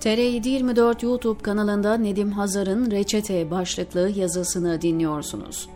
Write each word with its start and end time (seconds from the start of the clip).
TR724 0.00 1.04
YouTube 1.04 1.42
kanalında 1.42 1.96
Nedim 1.96 2.32
Hazar'ın 2.32 2.90
Reçete 2.90 3.50
başlıklı 3.50 4.10
yazısını 4.16 4.82
dinliyorsunuz. 4.82 5.68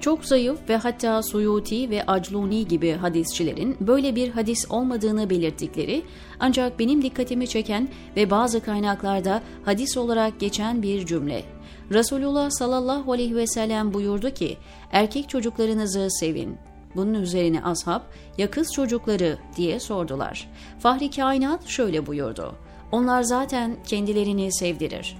Çok 0.00 0.24
zayıf 0.24 0.68
ve 0.68 0.76
hatta 0.76 1.22
Suyuti 1.22 1.90
ve 1.90 2.06
Acluni 2.06 2.68
gibi 2.68 2.92
hadisçilerin 2.92 3.76
böyle 3.80 4.16
bir 4.16 4.30
hadis 4.30 4.70
olmadığını 4.70 5.30
belirttikleri 5.30 6.02
ancak 6.40 6.78
benim 6.78 7.02
dikkatimi 7.02 7.48
çeken 7.48 7.88
ve 8.16 8.30
bazı 8.30 8.60
kaynaklarda 8.60 9.42
hadis 9.64 9.96
olarak 9.96 10.40
geçen 10.40 10.82
bir 10.82 11.06
cümle. 11.06 11.42
Resulullah 11.90 12.50
sallallahu 12.50 13.12
aleyhi 13.12 13.36
ve 13.36 13.46
sellem 13.46 13.94
buyurdu 13.94 14.30
ki 14.30 14.56
erkek 14.92 15.28
çocuklarınızı 15.28 16.08
sevin, 16.10 16.58
bunun 16.96 17.14
üzerine 17.14 17.64
ashab 17.64 18.00
ya 18.38 18.50
kız 18.50 18.72
çocukları 18.72 19.38
diye 19.56 19.80
sordular. 19.80 20.50
Fahri 20.78 21.10
kainat 21.10 21.66
şöyle 21.66 22.06
buyurdu. 22.06 22.54
Onlar 22.92 23.22
zaten 23.22 23.76
kendilerini 23.86 24.52
sevdirir. 24.52 25.18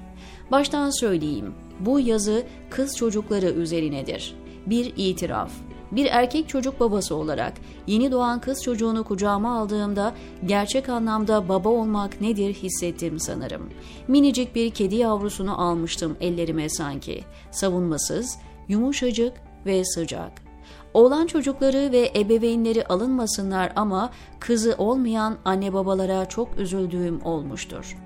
Baştan 0.50 0.90
söyleyeyim 0.90 1.54
bu 1.80 2.00
yazı 2.00 2.46
kız 2.70 2.96
çocukları 2.96 3.46
üzerinedir. 3.46 4.34
Bir 4.66 4.92
itiraf. 4.96 5.50
Bir 5.92 6.06
erkek 6.06 6.48
çocuk 6.48 6.80
babası 6.80 7.14
olarak 7.14 7.52
yeni 7.86 8.12
doğan 8.12 8.40
kız 8.40 8.62
çocuğunu 8.62 9.04
kucağıma 9.04 9.58
aldığımda 9.58 10.14
gerçek 10.46 10.88
anlamda 10.88 11.48
baba 11.48 11.68
olmak 11.68 12.20
nedir 12.20 12.54
hissettim 12.54 13.20
sanırım. 13.20 13.70
Minicik 14.08 14.54
bir 14.54 14.70
kedi 14.70 14.94
yavrusunu 14.94 15.60
almıştım 15.60 16.16
ellerime 16.20 16.68
sanki. 16.68 17.24
Savunmasız, 17.50 18.38
yumuşacık 18.68 19.32
ve 19.66 19.84
sıcak. 19.84 20.45
Oğlan 20.94 21.26
çocukları 21.26 21.92
ve 21.92 22.12
ebeveynleri 22.16 22.86
alınmasınlar 22.86 23.72
ama 23.76 24.10
kızı 24.40 24.74
olmayan 24.78 25.36
anne 25.44 25.72
babalara 25.72 26.28
çok 26.28 26.58
üzüldüğüm 26.58 27.24
olmuştur. 27.24 27.96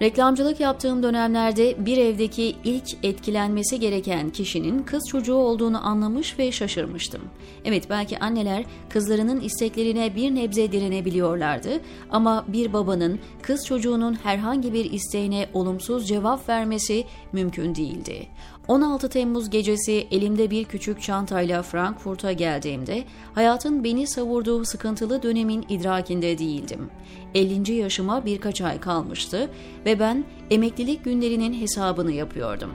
Reklamcılık 0.00 0.60
yaptığım 0.60 1.02
dönemlerde 1.02 1.86
bir 1.86 1.96
evdeki 1.96 2.56
ilk 2.64 3.04
etkilenmesi 3.04 3.80
gereken 3.80 4.30
kişinin 4.30 4.82
kız 4.82 5.02
çocuğu 5.08 5.34
olduğunu 5.34 5.86
anlamış 5.86 6.38
ve 6.38 6.52
şaşırmıştım. 6.52 7.20
Evet 7.64 7.90
belki 7.90 8.18
anneler 8.18 8.64
kızlarının 8.88 9.40
isteklerine 9.40 10.16
bir 10.16 10.34
nebze 10.34 10.72
direnebiliyorlardı 10.72 11.80
ama 12.10 12.44
bir 12.48 12.72
babanın 12.72 13.18
kız 13.42 13.66
çocuğunun 13.66 14.14
herhangi 14.14 14.72
bir 14.72 14.92
isteğine 14.92 15.46
olumsuz 15.54 16.08
cevap 16.08 16.48
vermesi 16.48 17.04
mümkün 17.32 17.74
değildi. 17.74 18.26
16 18.70 19.08
Temmuz 19.08 19.50
gecesi 19.50 20.06
elimde 20.10 20.50
bir 20.50 20.64
küçük 20.64 21.02
çantayla 21.02 21.62
Frankfurt'a 21.62 22.32
geldiğimde 22.32 23.04
hayatın 23.34 23.84
beni 23.84 24.06
savurduğu 24.06 24.64
sıkıntılı 24.64 25.22
dönemin 25.22 25.64
idrakinde 25.68 26.38
değildim. 26.38 26.90
50. 27.34 27.72
yaşıma 27.72 28.24
birkaç 28.24 28.60
ay 28.60 28.80
kalmıştı 28.80 29.50
ve 29.86 29.89
ben 29.98 30.24
emeklilik 30.50 31.04
günlerinin 31.04 31.60
hesabını 31.60 32.12
yapıyordum. 32.12 32.70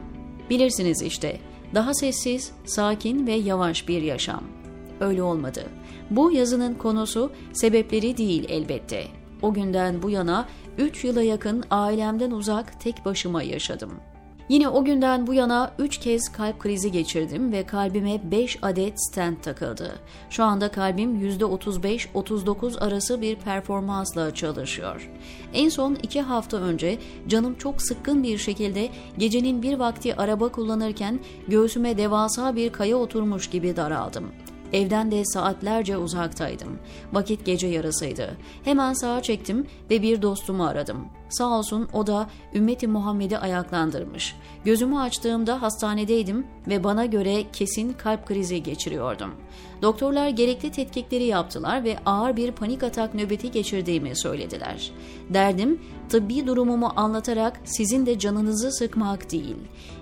Bilirsiniz 0.49 1.01
işte, 1.01 1.39
daha 1.73 1.93
sessiz, 1.93 2.51
sakin 2.65 3.27
ve 3.27 3.33
yavaş 3.33 3.87
bir 3.87 4.01
yaşam. 4.01 4.43
Öyle 4.99 5.23
olmadı. 5.23 5.63
Bu 6.09 6.31
yazının 6.31 6.73
konusu 6.73 7.31
sebepleri 7.53 8.17
değil 8.17 8.45
elbette. 8.49 9.03
O 9.41 9.53
günden 9.53 10.01
bu 10.03 10.09
yana 10.09 10.47
3 10.77 11.03
yıla 11.03 11.23
yakın 11.23 11.63
ailemden 11.71 12.31
uzak 12.31 12.81
tek 12.81 13.05
başıma 13.05 13.43
yaşadım.'' 13.43 14.14
Yine 14.49 14.69
o 14.69 14.83
günden 14.83 15.27
bu 15.27 15.33
yana 15.33 15.71
3 15.79 15.97
kez 15.97 16.31
kalp 16.31 16.59
krizi 16.59 16.91
geçirdim 16.91 17.51
ve 17.51 17.65
kalbime 17.65 18.31
5 18.31 18.59
adet 18.61 18.93
stent 18.97 19.43
takıldı. 19.43 19.99
Şu 20.29 20.43
anda 20.43 20.71
kalbim 20.71 21.29
%35-39 21.29 22.79
arası 22.79 23.21
bir 23.21 23.35
performansla 23.35 24.33
çalışıyor. 24.33 25.11
En 25.53 25.69
son 25.69 25.95
2 26.03 26.21
hafta 26.21 26.57
önce 26.57 26.97
canım 27.27 27.55
çok 27.55 27.81
sıkkın 27.81 28.23
bir 28.23 28.37
şekilde 28.37 28.89
gecenin 29.17 29.61
bir 29.61 29.79
vakti 29.79 30.15
araba 30.15 30.49
kullanırken 30.49 31.19
göğsüme 31.47 31.97
devasa 31.97 32.55
bir 32.55 32.71
kaya 32.71 32.97
oturmuş 32.97 33.49
gibi 33.49 33.75
daraldım. 33.75 34.31
Evden 34.73 35.11
de 35.11 35.25
saatlerce 35.25 35.97
uzaktaydım. 35.97 36.79
Vakit 37.13 37.45
gece 37.45 37.67
yarısıydı. 37.67 38.37
Hemen 38.63 38.93
sağa 38.93 39.21
çektim 39.21 39.67
ve 39.89 40.01
bir 40.01 40.21
dostumu 40.21 40.65
aradım. 40.65 41.07
Sağ 41.29 41.57
olsun 41.57 41.87
o 41.93 42.07
da 42.07 42.29
ümmeti 42.53 42.87
Muhammed'i 42.87 43.37
ayaklandırmış. 43.37 44.35
Gözümü 44.65 44.99
açtığımda 44.99 45.61
hastanedeydim 45.61 46.47
ve 46.67 46.83
bana 46.83 47.05
göre 47.05 47.43
kesin 47.53 47.93
kalp 47.93 48.25
krizi 48.25 48.63
geçiriyordum. 48.63 49.35
Doktorlar 49.81 50.29
gerekli 50.29 50.71
tetkikleri 50.71 51.23
yaptılar 51.23 51.83
ve 51.83 51.97
ağır 52.05 52.35
bir 52.35 52.51
panik 52.51 52.83
atak 52.83 53.15
nöbeti 53.15 53.51
geçirdiğimi 53.51 54.17
söylediler. 54.17 54.91
Derdim 55.29 55.81
tıbbi 56.09 56.47
durumumu 56.47 56.91
anlatarak 56.95 57.59
sizin 57.63 58.05
de 58.05 58.19
canınızı 58.19 58.71
sıkmak 58.71 59.31
değil. 59.31 59.55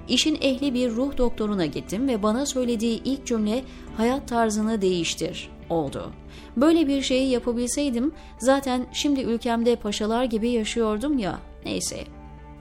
İşin 0.08 0.38
ehli 0.42 0.74
bir 0.74 0.92
ruh 0.92 1.18
doktoruna 1.18 1.66
gittim 1.66 2.08
ve 2.08 2.24
bana 2.24 2.46
söylediği 2.46 3.04
ilk 3.04 3.26
cümle 3.26 3.64
hayat 3.98 4.28
tarzını 4.28 4.82
değiştir 4.82 5.50
oldu. 5.74 6.12
Böyle 6.58 6.88
bir 6.88 7.02
şeyi 7.02 7.30
yapabilseydim 7.30 8.12
zaten 8.40 8.86
şimdi 8.92 9.22
ülkemde 9.22 9.76
paşalar 9.76 10.24
gibi 10.24 10.50
yaşıyordum 10.50 11.18
ya 11.18 11.40
neyse. 11.66 12.04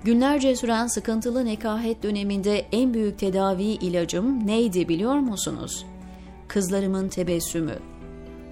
Günlerce 0.04 0.56
süren 0.56 0.86
sıkıntılı 0.86 1.44
nekahet 1.44 2.02
döneminde 2.02 2.66
en 2.72 2.94
büyük 2.94 3.18
tedavi 3.18 3.62
ilacım 3.62 4.46
neydi 4.46 4.88
biliyor 4.88 5.14
musunuz? 5.14 5.86
Kızlarımın 6.48 7.08
tebessümü. 7.08 7.78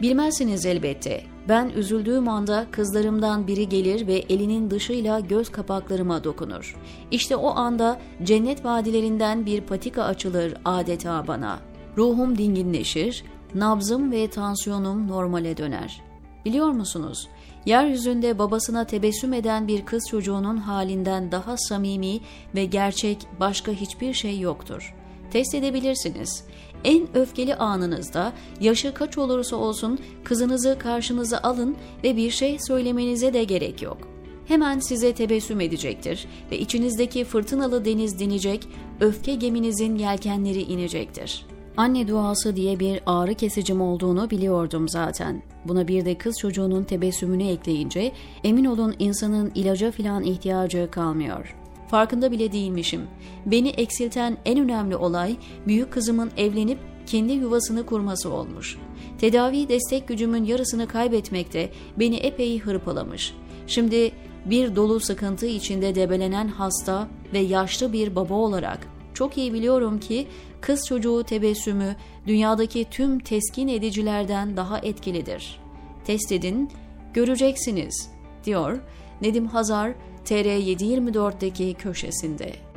Bilmezsiniz 0.03 0.67
elbette. 0.67 1.23
Ben 1.49 1.69
üzüldüğüm 1.69 2.29
anda 2.29 2.67
kızlarımdan 2.71 3.47
biri 3.47 3.69
gelir 3.69 4.07
ve 4.07 4.15
elinin 4.15 4.71
dışıyla 4.71 5.21
göz 5.21 5.49
kapaklarıma 5.49 6.25
dokunur. 6.25 6.77
İşte 7.11 7.37
o 7.37 7.49
anda 7.49 8.01
cennet 8.23 8.65
vadilerinden 8.65 9.47
bir 9.47 9.61
patika 9.61 10.03
açılır 10.03 10.55
adeta 10.65 11.27
bana. 11.29 11.59
Ruhum 11.97 12.39
dinginleşir, 12.39 13.25
nabzım 13.55 14.13
ve 14.13 14.31
tansiyonum 14.31 15.09
normale 15.09 15.57
döner. 15.57 16.03
Biliyor 16.45 16.69
musunuz? 16.69 17.29
Yeryüzünde 17.67 18.39
babasına 18.39 18.85
tebessüm 18.85 19.33
eden 19.33 19.69
bir 19.69 19.85
kız 19.85 20.09
çocuğunun 20.09 20.57
halinden 20.57 21.33
daha 21.33 21.57
samimi 21.57 22.21
ve 22.55 22.65
gerçek 22.65 23.19
başka 23.41 23.73
hiçbir 23.73 24.15
şey 24.15 24.41
yoktur. 24.41 24.95
Test 25.31 25.55
edebilirsiniz. 25.55 26.45
En 26.85 27.17
öfkeli 27.17 27.55
anınızda 27.55 28.33
yaşı 28.61 28.95
kaç 28.95 29.19
olursa 29.19 29.57
olsun 29.57 29.99
kızınızı 30.25 30.77
karşınıza 30.79 31.39
alın 31.39 31.77
ve 32.05 32.17
bir 32.17 32.31
şey 32.31 32.59
söylemenize 32.59 33.33
de 33.33 33.45
gerek 33.45 33.83
yok. 33.83 33.99
Hemen 34.47 34.79
size 34.79 35.15
tebessüm 35.15 35.61
edecektir 35.61 36.27
ve 36.51 36.59
içinizdeki 36.59 37.25
fırtınalı 37.25 37.85
deniz 37.85 38.19
dinecek, 38.19 38.69
öfke 39.01 39.35
geminizin 39.35 39.97
yelkenleri 39.97 40.63
inecektir.'' 40.63 41.50
Anne 41.77 42.09
duası 42.09 42.57
diye 42.57 42.81
bir 42.81 43.01
ağrı 43.07 43.35
kesicim 43.35 43.81
olduğunu 43.81 44.31
biliyordum 44.31 44.89
zaten. 44.89 45.43
Buna 45.65 45.89
bir 45.89 46.05
de 46.05 46.19
kız 46.19 46.39
çocuğunun 46.39 46.85
tebessümünü 46.85 47.45
ekleyince 47.45 48.13
emin 48.45 48.65
olun 48.65 48.95
insanın 48.99 49.53
ilaca 49.55 49.91
filan 49.91 50.23
ihtiyacı 50.23 50.89
kalmıyor. 50.91 51.57
Farkında 51.89 52.31
bile 52.31 52.53
değilmişim. 52.53 53.03
Beni 53.47 53.69
eksilten 53.69 54.37
en 54.45 54.59
önemli 54.59 54.97
olay 54.97 55.37
büyük 55.67 55.93
kızımın 55.93 56.31
evlenip 56.37 56.79
kendi 57.07 57.33
yuvasını 57.33 57.87
kurması 57.87 58.33
olmuş. 58.33 58.79
Tedavi 59.19 59.69
destek 59.69 60.09
gücümün 60.09 60.45
yarısını 60.45 60.87
kaybetmekte 60.87 61.71
beni 61.99 62.17
epey 62.17 62.59
hırpalamış. 62.59 63.35
Şimdi 63.67 64.13
bir 64.45 64.77
dolu 64.77 65.01
sıkıntı 65.01 65.47
içinde 65.47 65.95
debelenen 65.95 66.49
hasta 66.49 67.09
ve 67.33 67.39
yaşlı 67.39 67.93
bir 67.93 68.17
baba 68.17 68.35
olarak 68.35 69.00
çok 69.21 69.39
iyi 69.39 69.53
biliyorum 69.53 70.01
ki 70.01 70.27
kız 70.61 70.87
çocuğu 70.87 71.25
tebessümü 71.25 71.97
dünyadaki 72.27 72.87
tüm 72.91 73.19
teskin 73.19 73.69
edicilerden 73.69 74.57
daha 74.57 74.79
etkilidir. 74.79 75.61
Test 76.05 76.33
edin, 76.33 76.71
göreceksiniz, 77.15 78.11
diyor 78.45 78.79
Nedim 79.23 79.47
Hazar 79.47 79.93
TR724'deki 80.25 81.75
köşesinde. 81.75 82.70